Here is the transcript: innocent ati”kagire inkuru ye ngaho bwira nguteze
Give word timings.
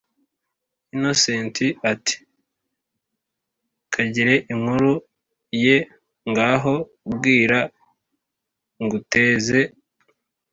innocent 0.95 1.55
ati”kagire 1.91 4.35
inkuru 4.53 4.91
ye 5.65 5.77
ngaho 6.29 6.75
bwira 7.13 7.59
nguteze 8.83 9.61